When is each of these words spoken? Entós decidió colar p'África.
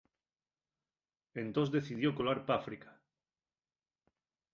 Entós 1.43 1.69
decidió 1.77 2.07
colar 2.17 2.39
p'África. 2.47 2.89